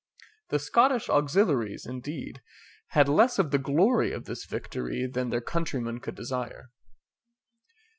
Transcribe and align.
The 0.49 0.57
Scottish 0.57 1.09
auxiliaries, 1.11 1.85
indeed, 1.85 2.41
had 2.87 3.07
less 3.07 3.37
of 3.37 3.51
the 3.51 3.59
glory 3.59 4.11
of 4.11 4.25
this 4.25 4.45
victory 4.45 5.05
than 5.05 5.29
their 5.29 5.41
countrymen 5.41 5.99
could 5.99 6.15
desire. 6.15 6.71